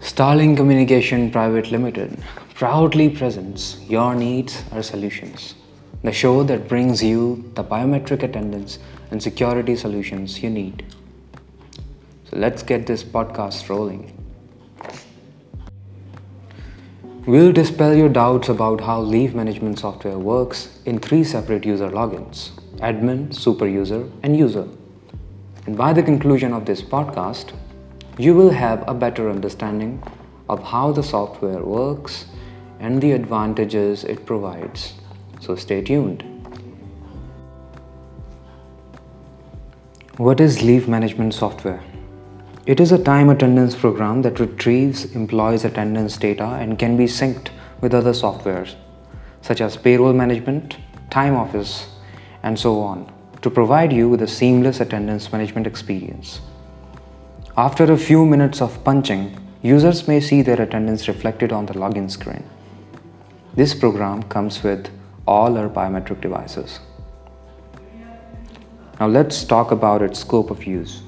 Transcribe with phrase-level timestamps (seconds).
[0.00, 2.18] Starlink Communication Private Limited
[2.54, 5.56] proudly presents Your Needs Are Solutions,
[6.02, 8.78] the show that brings you the biometric attendance
[9.10, 10.86] and security solutions you need.
[12.30, 14.16] So let's get this podcast rolling.
[17.26, 22.52] We'll dispel your doubts about how leave management software works in three separate user logins
[22.78, 24.66] admin, super user, and user.
[25.66, 27.52] And by the conclusion of this podcast,
[28.20, 30.02] you will have a better understanding
[30.48, 32.26] of how the software works
[32.78, 34.92] and the advantages it provides.
[35.40, 36.22] So stay tuned.
[40.18, 41.82] What is leave management software?
[42.66, 47.48] It is a time attendance program that retrieves employees' attendance data and can be synced
[47.80, 48.74] with other softwares
[49.40, 50.76] such as payroll management,
[51.08, 51.88] time office,
[52.42, 53.10] and so on
[53.40, 56.40] to provide you with a seamless attendance management experience.
[57.56, 62.08] After a few minutes of punching, users may see their attendance reflected on the login
[62.08, 62.44] screen.
[63.54, 64.88] This program comes with
[65.26, 66.78] all our biometric devices.
[69.00, 71.02] Now let's talk about its scope of use.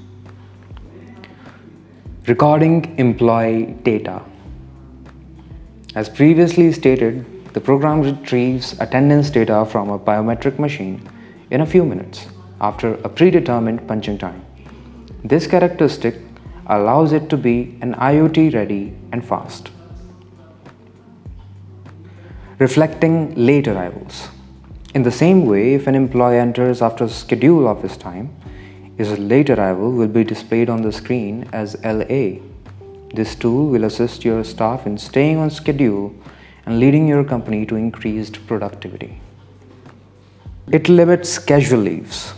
[2.27, 4.23] Recording employee data.
[5.95, 11.09] As previously stated, the program retrieves attendance data from a biometric machine
[11.51, 12.27] in a few minutes
[12.61, 14.45] after a predetermined punching time.
[15.23, 16.17] This characteristic
[16.67, 19.71] allows it to be an IoT ready and fast.
[22.59, 24.29] Reflecting late arrivals.
[24.95, 28.35] In the same way, if an employee enters after schedule office time,
[28.99, 32.41] his late arrival will be displayed on the screen as LA.
[33.15, 36.15] This tool will assist your staff in staying on schedule
[36.67, 39.21] and leading your company to increased productivity.
[40.71, 42.35] It limits casual leaves.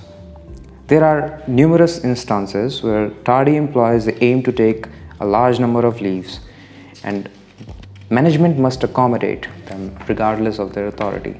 [0.94, 4.86] There are numerous instances where tardy employees aim to take
[5.18, 6.38] a large number of leaves
[7.02, 7.28] and
[8.10, 11.34] management must accommodate them regardless of their authority.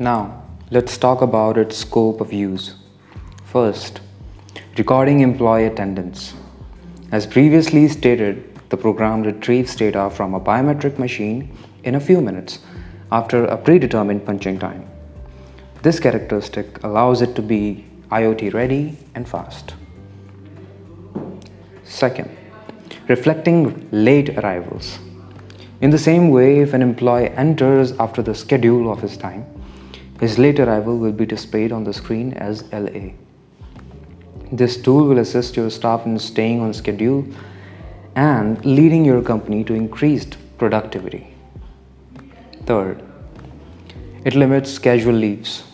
[0.00, 2.74] Now, let's talk about its scope of use.
[3.44, 4.00] First,
[4.76, 6.34] recording employee attendance.
[7.12, 12.58] As previously stated, the program retrieves data from a biometric machine in a few minutes
[13.12, 14.91] after a predetermined punching time.
[15.82, 19.74] This characteristic allows it to be IoT ready and fast.
[21.82, 22.30] Second,
[23.08, 25.00] reflecting late arrivals.
[25.80, 29.44] In the same way, if an employee enters after the schedule of his time,
[30.20, 33.10] his late arrival will be displayed on the screen as LA.
[34.52, 37.26] This tool will assist your staff in staying on schedule
[38.14, 41.34] and leading your company to increased productivity.
[42.66, 43.02] Third,
[44.24, 45.64] it limits casual leaves.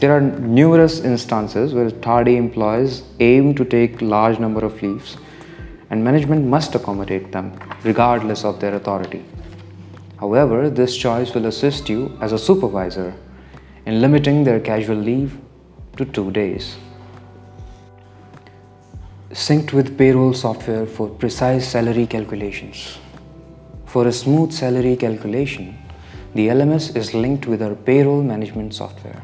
[0.00, 5.18] There are numerous instances where tardy employees aim to take large number of leaves
[5.90, 7.52] and management must accommodate them
[7.82, 9.22] regardless of their authority.
[10.18, 13.12] However, this choice will assist you as a supervisor
[13.84, 15.36] in limiting their casual leave
[15.98, 16.78] to two days.
[19.32, 22.96] Synced with payroll software for precise salary calculations.
[23.84, 25.76] For a smooth salary calculation,
[26.34, 29.22] the LMS is linked with our payroll management software.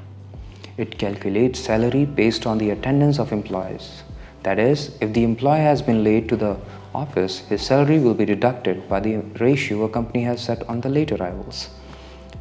[0.77, 4.03] It calculates salary based on the attendance of employees.
[4.43, 6.59] That is, if the employee has been late to the
[6.95, 10.89] office, his salary will be deducted by the ratio a company has set on the
[10.89, 11.71] late arrivals.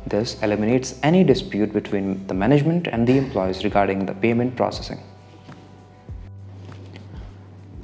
[0.06, 5.00] This eliminates any dispute between the management and the employees regarding the payment processing.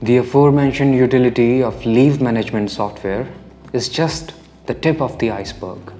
[0.03, 3.27] The aforementioned utility of leave management software
[3.71, 4.33] is just
[4.65, 5.93] the tip of the iceberg.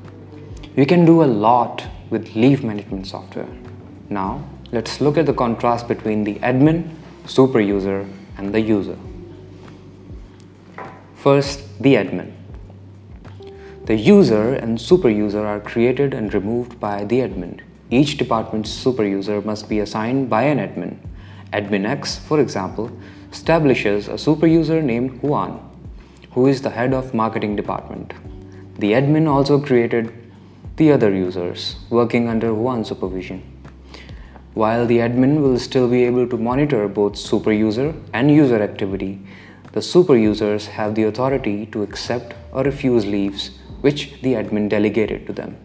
[0.75, 3.47] You can do a lot with leave management software.
[4.11, 6.93] Now, let's look at the contrast between the admin,
[7.25, 8.05] super user,
[8.37, 8.97] and the user.
[11.15, 12.33] First, the admin.
[13.85, 17.61] The user and super user are created and removed by the admin.
[17.89, 20.97] Each department's super user must be assigned by an admin.
[21.53, 22.91] Admin X, for example,
[23.31, 25.57] establishes a super user named Juan,
[26.31, 28.13] who is the head of marketing department.
[28.77, 30.13] The admin also created
[30.75, 33.50] the other users working under Juan's supervision.
[34.53, 39.19] While the admin will still be able to monitor both super user and user activity,
[39.71, 45.25] the super users have the authority to accept or refuse leaves which the admin delegated
[45.27, 45.55] to them.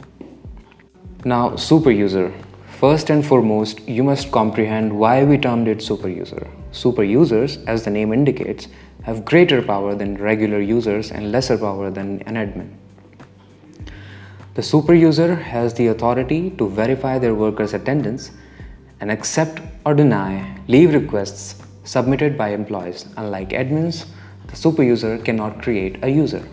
[1.25, 2.33] Now, super user.
[2.79, 6.47] First and foremost, you must comprehend why we termed it super user.
[6.71, 8.69] Super users, as the name indicates,
[9.03, 12.71] have greater power than regular users and lesser power than an admin.
[14.55, 18.31] The super user has the authority to verify their workers' attendance
[19.01, 23.07] and accept or deny leave requests submitted by employees.
[23.17, 24.07] Unlike admins,
[24.49, 26.47] The super user cannot create a user.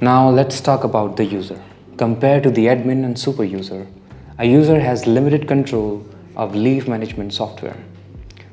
[0.00, 1.62] Now let's talk about the user.
[1.96, 3.86] Compared to the admin and super user,
[4.38, 6.06] a user has limited control
[6.36, 7.76] of leave management software.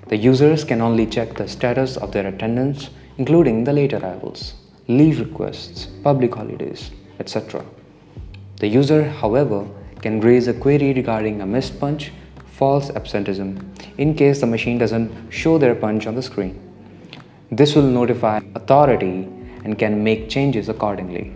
[0.07, 4.53] The users can only check the status of their attendance, including the late arrivals,
[4.87, 7.65] leave requests, public holidays, etc.
[8.57, 9.67] The user, however,
[10.01, 12.11] can raise a query regarding a missed punch,
[12.45, 16.59] false absenteeism, in case the machine doesn't show their punch on the screen.
[17.51, 19.27] This will notify authority
[19.63, 21.33] and can make changes accordingly.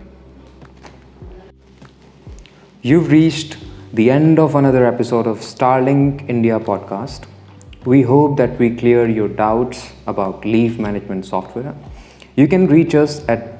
[2.82, 3.56] You've reached
[3.92, 7.24] the end of another episode of Starlink India podcast.
[7.84, 11.74] We hope that we clear your doubts about leave management software.
[12.36, 13.58] You can reach us at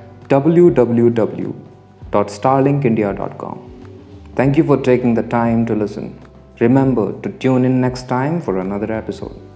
[2.10, 3.58] www.starlinkindia.com.
[4.34, 6.18] Thank you for taking the time to listen.
[6.60, 9.47] Remember to tune in next time for another episode.